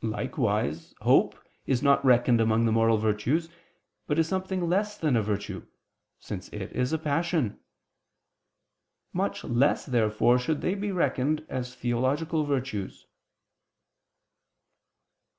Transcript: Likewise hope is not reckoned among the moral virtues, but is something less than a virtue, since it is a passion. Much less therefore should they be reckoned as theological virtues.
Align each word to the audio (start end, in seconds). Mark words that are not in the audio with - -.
Likewise 0.00 0.94
hope 1.02 1.36
is 1.66 1.82
not 1.82 2.02
reckoned 2.02 2.40
among 2.40 2.64
the 2.64 2.72
moral 2.72 2.96
virtues, 2.96 3.50
but 4.06 4.18
is 4.18 4.26
something 4.26 4.66
less 4.70 4.96
than 4.96 5.16
a 5.16 5.22
virtue, 5.22 5.66
since 6.18 6.48
it 6.48 6.72
is 6.72 6.94
a 6.94 6.98
passion. 6.98 7.60
Much 9.12 9.44
less 9.44 9.84
therefore 9.84 10.38
should 10.38 10.62
they 10.62 10.74
be 10.74 10.90
reckoned 10.92 11.44
as 11.50 11.74
theological 11.74 12.42
virtues. 12.42 13.06